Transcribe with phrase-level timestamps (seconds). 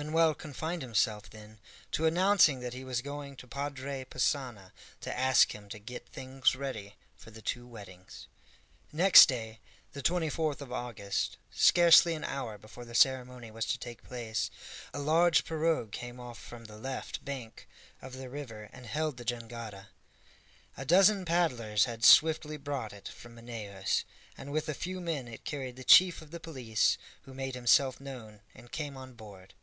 [0.00, 1.58] Manoel confined himself, then,
[1.90, 4.70] to announcing that he was going to Padre Passanha
[5.00, 8.28] to ask him to get things ready for the two weddings.
[8.92, 9.58] Next day,
[9.94, 14.52] the 24th of August, scarcely an hour before the ceremony was to take place,
[14.94, 17.66] a large pirogue came off from the left bank
[18.00, 19.88] of the river and hailed the jangada.
[20.76, 24.04] A dozen paddlers had swiftly brought it from Manaos,
[24.36, 28.00] and with a few men it carried the chief of the police, who made himself
[28.00, 29.54] known and came on board.